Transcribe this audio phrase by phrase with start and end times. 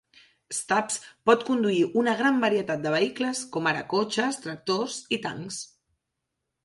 [0.59, 0.95] Stubbs
[1.29, 5.61] pot conduir una gran varietat de vehicles, com ara cotxes, tractors i tancs.